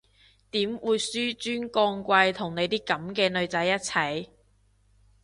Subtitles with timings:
[0.49, 4.29] 點會紓尊降貴同你啲噉嘅女仔一齊？